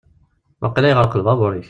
Waqila 0.61 0.87
yeɣreq 0.89 1.13
lbabur-ik. 1.15 1.59